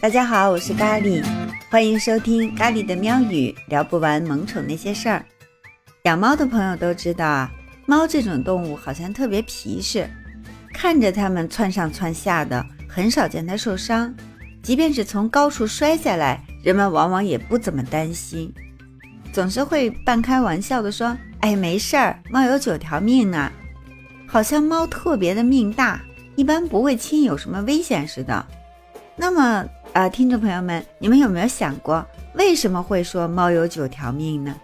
[0.00, 1.24] 大家好，我是咖喱，
[1.70, 5.24] 欢迎收听咖喱的喵语，聊不完萌宠那些事儿。
[6.04, 7.50] 养猫的朋友都知道啊，
[7.86, 10.08] 猫这种动物好像特别皮实，
[10.74, 14.14] 看着它们窜上窜下的，很少见它受伤。
[14.62, 18.52] 即便是从高处摔下来，人们往往也不怎么担心，
[19.32, 23.50] 总是会半开玩笑的说：“哎，没事儿，猫有九条命呢。”
[24.30, 26.00] 好像猫特别的命大，
[26.36, 28.46] 一般不会轻易有什么危险似的。
[29.16, 34.54] 那么啊，听众朋友们，你们有没有想过，为什么会说猫有九条命呢？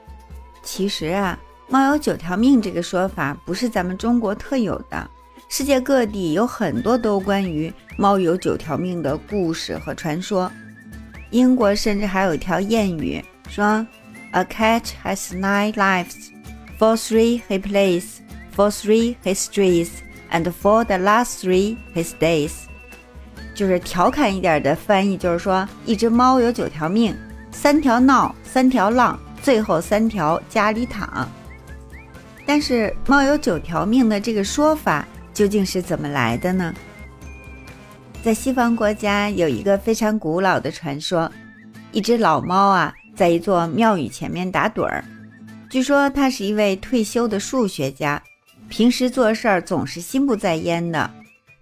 [0.62, 5.11] 其实啊，猫有九条命这个说法不是咱们中国特有的，
[5.48, 10.53] 世界各地有很多都关于猫有九条命的故事和传说。
[11.31, 13.84] 英国甚至还有一条谚语说
[14.33, 16.28] ：“A cat has nine lives,
[16.78, 18.23] for three he plays.”
[18.57, 19.89] For three his days,
[20.31, 22.53] and for the last three his days，
[23.53, 27.17] 就是调侃一点的翻译，就是说一只猫有九条命，
[27.51, 31.28] 三条闹，三条浪，最后三条家里躺。
[32.47, 36.73] 但是猫有九条命的这个说法究竟是怎么来的呢？
[38.23, 41.28] 在西方国家有一个非常古老的传说，
[41.91, 45.05] 一只老猫啊，在一座庙宇前面打盹儿，
[45.69, 48.23] 据说他是一位退休的数学家。
[48.69, 51.11] 平时做事儿总是心不在焉的，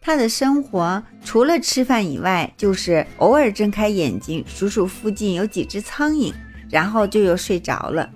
[0.01, 6.33] 他的生活除了吃饭以外，就是偶尔睁开眼睛数数附近有几只苍蝇，
[6.71, 8.09] 然后就又睡着了。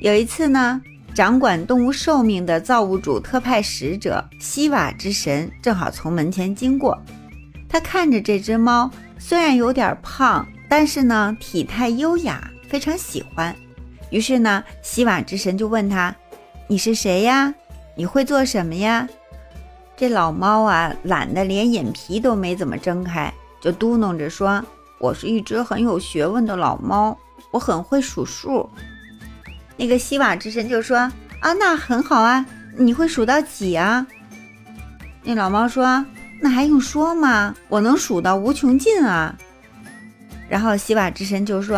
[0.00, 0.80] 有一次呢，
[1.14, 6.98] 掌管动物寿命的造物主特派使者西瓦之神正好从门前经过，
[7.68, 13.54] 他看着这只猫，虽然有点胖，但是呢体态优雅，非常喜欢。
[14.10, 16.14] 于是呢，西瓦之神就问他
[16.68, 17.54] ：“你是谁呀？”
[18.00, 19.06] 你会做什么呀？
[19.94, 24.64] 这老猫啊，懒得连眼皮都没怎么睁开，就嘟囔着说
[24.98, 27.14] ：“我是一只很有学问的老猫，
[27.50, 28.70] 我很会数数。”
[29.76, 30.96] 那个希瓦之神就说
[31.42, 32.46] ：“啊，那很好啊，
[32.78, 34.06] 你会数到几啊？”
[35.22, 36.06] 那老猫说
[36.40, 37.54] ：“那还用说吗？
[37.68, 39.36] 我能数到无穷尽啊。”
[40.48, 41.76] 然后希瓦之神就说：“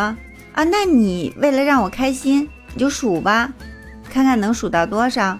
[0.54, 3.52] 啊，那你为了让我开心，你就数吧，
[4.08, 5.36] 看看能数到多少。”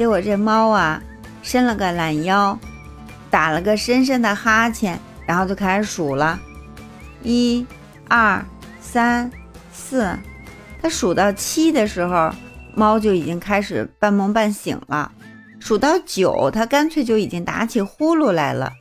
[0.00, 1.02] 结果这猫啊，
[1.42, 2.58] 伸了个懒腰，
[3.28, 6.40] 打了个深深的哈欠，然后就开始数了，
[7.22, 7.66] 一、
[8.08, 8.42] 二、
[8.80, 9.30] 三、
[9.70, 10.08] 四。
[10.80, 12.32] 它数到七的时候，
[12.74, 15.12] 猫就已经开始半梦半醒了。
[15.60, 18.72] 数到九，它干脆就已经打起呼噜来了。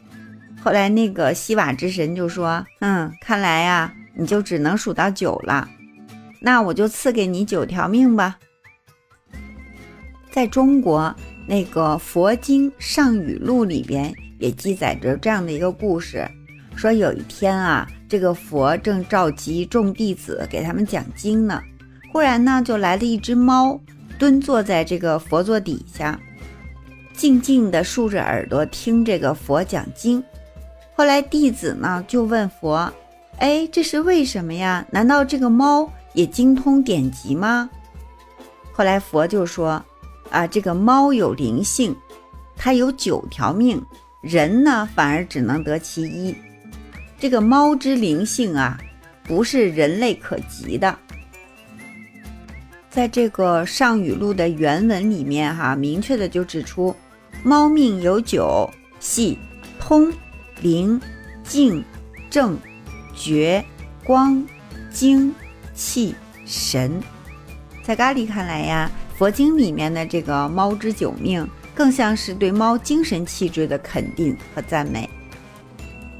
[0.63, 5.67] 后来那个西瓦之神就说：“嗯，看来呀，你就只能数到九了。
[6.39, 8.37] 那我就赐给你九条命吧。”
[10.31, 11.13] 在中国
[11.47, 16.29] 那个佛经《上语录》里边也记载着这样的一个故事，
[16.75, 21.59] 说有一天啊，这个佛正召集众弟子给他们讲经呢，
[22.11, 23.81] 忽然呢就来了一只猫，
[24.19, 26.19] 蹲坐在这个佛座底下，
[27.11, 30.23] 静静地竖着耳朵听这个佛讲经。
[30.95, 32.93] 后来弟子呢就问佛
[33.39, 34.85] ：“哎，这是为什么呀？
[34.91, 37.67] 难道这个猫也精通典籍吗？”
[38.71, 39.83] 后来佛就说。
[40.29, 41.95] 啊，这个猫有灵性，
[42.55, 43.83] 它有九条命，
[44.21, 46.35] 人呢反而只能得其一。
[47.17, 48.79] 这个猫之灵性啊，
[49.23, 50.97] 不是人类可及的。
[52.89, 56.95] 在这个《上语录》的原文里面，哈，明确的就指出，
[57.43, 58.69] 猫命有九，
[58.99, 59.37] 系
[59.79, 60.11] 通、
[60.61, 60.99] 灵、
[61.43, 61.83] 静、
[62.29, 62.57] 正、
[63.15, 63.63] 觉、
[64.03, 64.43] 光、
[64.91, 65.33] 精、
[65.73, 66.15] 气、
[66.45, 67.01] 神。
[67.83, 68.89] 在咖喱看来呀。
[69.19, 75.09] 佛经里面的这个猫之九命，更像是对猫精神气质的肯定和赞美。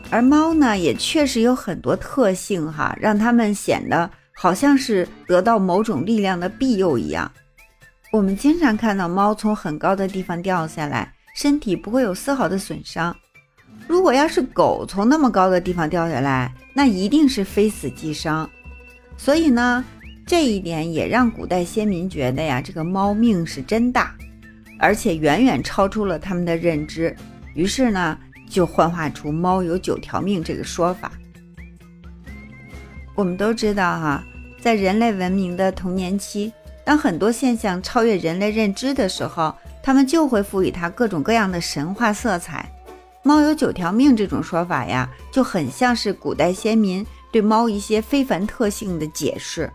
[0.09, 7.31] 而猫呢，也确实有很多特性哈，让它们显得好像是得到某种力量的庇佑一样。
[8.11, 13.15] 我们经常看到猫从很高的地方掉下来，身体不会有丝毫的损伤。
[13.87, 18.49] 如果要是狗从那么高的地方掉下来，那一定是非死即伤。
[19.15, 19.85] 所以呢。
[20.29, 24.15] 这一点也让古代先民觉得呀，这个猫命是真大，
[24.77, 27.15] 而且远远超出了他们的认知。
[27.55, 28.15] 于是呢，
[28.47, 31.11] 就幻化出“猫有九条命”这个说法。
[33.15, 34.23] 我们都知道哈，
[34.61, 36.53] 在人类文明的童年期，
[36.85, 42.71] 当很多现象超越人类认知的时候，他们就会赋予它各种各样的神话色彩。
[43.25, 49.67] “猫有九条命”这种说法呀，就很像是古代先民对猫一些非凡特性的解释。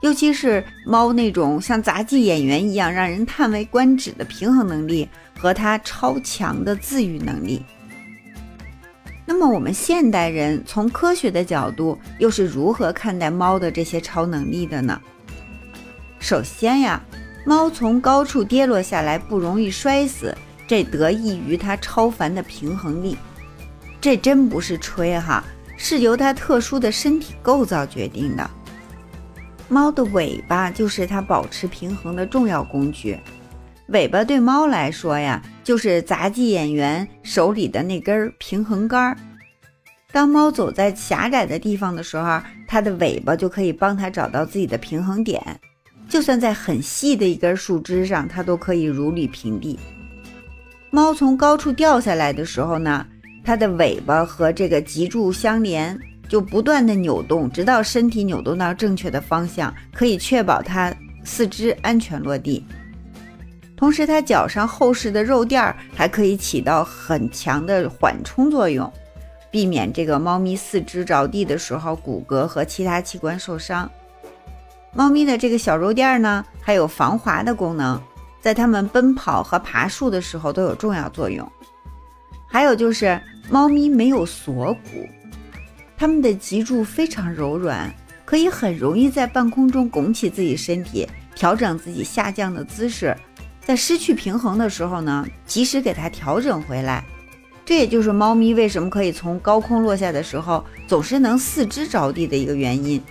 [0.00, 7.64] 尤其是猫那种像杂技演员一样让人叹为观止的平衡能力和它超强的自愈能力。
[9.26, 14.98] 那么，我们现代人从科学的角度又是如何看待猫的这些超能力的呢？
[16.18, 17.00] 首先呀，
[17.44, 20.34] 猫从高处跌落下来不容易摔死，
[20.66, 23.16] 这得益于它超凡的平衡力。
[24.00, 25.44] 这真不是吹哈，
[25.76, 28.50] 是由它特殊的身体构造决定的。
[29.68, 33.18] 猫的尾巴就是它保持平衡的重要工具。
[33.88, 39.16] 尾巴对猫来说呀，就是杂技演员手里的那根平衡杆。
[40.10, 45.42] 当猫走在狭窄的地方的时候，它的尾巴就可以帮它找到自己的平衡点。
[46.08, 49.78] 就算在很细的一根树枝上，它都可以如履平地。
[50.90, 53.06] 猫从高处掉下来的时候呢，
[53.44, 60.94] 它的尾巴和这个脊柱相连，就不断的扭动，直到身体扭动到正确的方向，可以确保它
[61.24, 62.64] 四肢安全落地。
[63.76, 68.92] 同时，它脚上厚实的肉垫儿还可以起到很强的缓冲作用，
[69.50, 73.88] 避免这个猫咪四肢着地的时候骨骼和其他器官受伤。
[74.92, 78.00] 猫咪的这个小肉垫儿呢，还有防滑的功能，
[78.40, 81.46] 在它们奔跑和爬树的时候都有重要作用。
[82.48, 85.06] 还有就是，猫咪没有锁骨，
[85.98, 87.92] 它们的脊柱非常柔软，
[88.24, 91.04] 可以很容易在半空中拱起自己身体，
[91.34, 93.16] 调整自己下降的姿势。
[93.60, 97.04] 在失去平衡的时候呢，及时给它调整回来。
[97.64, 103.02] 这也就是猫咪为什么可以从高空落下的时候总是能四肢着地的一个原因。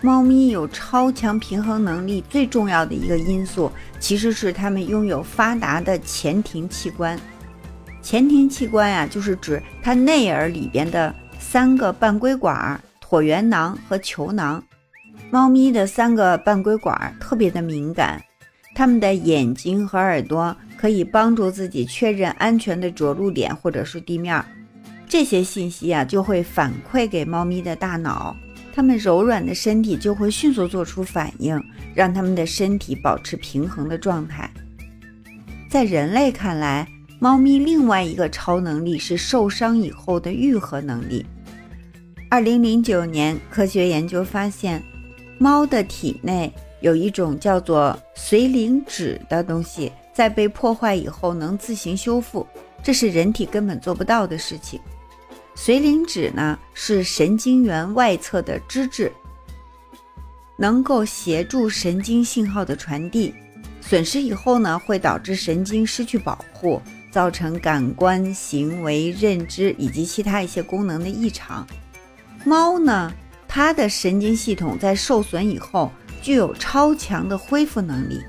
[0.00, 7.20] 猫咪有超强平衡能力，最重要的一个因素其实是它们拥有发达的前庭器官。
[8.00, 11.14] 前庭器官呀，就是指它内耳里边的
[11.52, 14.62] 三个半规管、椭圆囊和球囊。
[15.32, 18.22] 猫咪的三个半规管特别的敏感。
[18.72, 24.40] 它们的眼睛和耳朵可以帮助自己确认安全的着陆点或者是地面，
[25.08, 28.36] 这些信息啊就会反馈给猫咪的大脑，
[28.72, 31.60] 它们柔软的身体就会迅速做出反应，
[31.92, 34.48] 让它们的身体保持平衡的状态。
[35.68, 36.86] 在人类看来，
[37.18, 41.26] 猫咪另外一个超能力是受伤以后的愈合能力。
[42.32, 44.80] 二零零九年，科学研究发现，
[45.36, 46.52] 猫的体内。
[46.80, 52.46] 有一种叫做髓磷脂的东西，在被破坏以后能自行修复，
[52.84, 54.80] 这是人体根本做不到的事情。
[55.56, 59.12] 髓磷脂呢是神经元外侧的脂质，
[60.56, 63.34] 能够协助神经信号的传递。
[63.80, 66.80] 损失以后呢，会导致神经失去保护，
[67.10, 71.66] 造成感官、行为、认知以及其他一些功能的异常。
[72.44, 73.12] 猫呢，
[73.46, 75.90] 它的神经系统在受损以后。
[76.22, 78.22] 具有超强的恢复能力。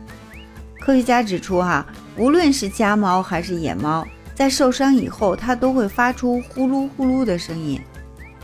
[0.79, 1.85] 科学家指出，哈，
[2.15, 7.81] 无论是家猫还是野猫，在受伤以后，它都会发出呼噜呼噜的声音。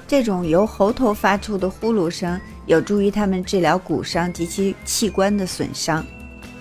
[0.05, 6.05] 这种由喉头发出的呼噜声，有助于它们治疗骨伤及其器官的损伤。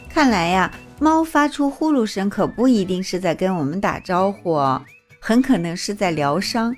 [0.08, 0.70] 看来呀，
[1.00, 4.80] 猫发出呼噜声可不一定是在跟我们打招呼哦，
[5.18, 6.72] 很可能是在疗伤。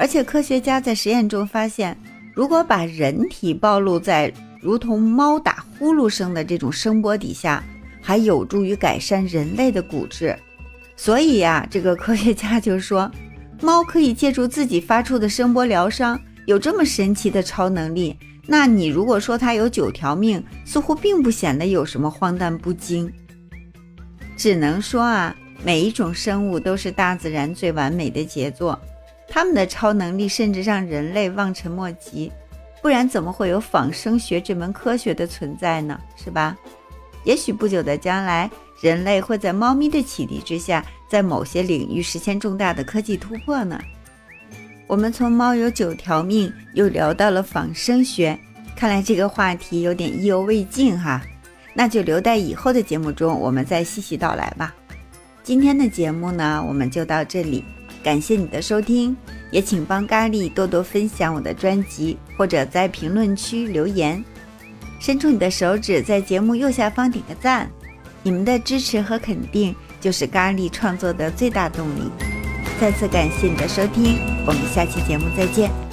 [0.00, 1.94] 而且，科学家在实验中发现，
[2.32, 7.62] 如果把人体暴露在如同猫打呼噜声的这种声波底下，
[8.00, 10.34] 还有助于改善人类的骨质。
[10.96, 13.10] 所以呀，这个科学家就说，
[13.60, 18.16] 猫可以借助自己发出的声波疗伤，有这么神奇的超能力。
[18.46, 23.12] 那你如果说它有九条命，似乎并不显得有什么荒诞不经。
[24.34, 28.80] 只能说啊，每一种生物都是大自然最完美的杰作，
[29.30, 32.30] 它们的超能力甚至让人类望尘莫及。
[32.82, 36.00] 不然怎么会有仿生学这门科学的存在呢？
[36.16, 36.56] 是吧？
[37.24, 43.78] 也许不久的将来，人类会在猫咪的启迪之下，在某些领域实现重大的科技突破呢。
[44.86, 48.36] 我们从猫有九条命，又聊到了仿生学，
[48.74, 51.22] 看来这个话题有点意犹未尽哈。
[51.74, 54.74] 那就留待以后的节目中，我们再细细道来吧。
[55.42, 57.62] 今天的节目呢，我们就到这里。
[58.02, 59.16] 感谢你的收听，
[59.50, 64.24] 也请帮咖喱多多分享我的专辑，或者在评论区留言，
[64.98, 67.70] 伸出你的手指，在节目右下方点个赞。
[68.22, 72.10] 你们的支持和肯定就是咖喱创作的最大动力。
[72.80, 74.16] 再次感谢你的收听，
[74.46, 75.89] 我们下期节目再见。